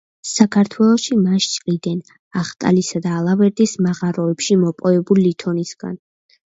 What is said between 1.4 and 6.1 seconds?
ჭრიდნენ ახტალისა და ალავერდის მაღაროებში მოპოვებული ლითონისგან.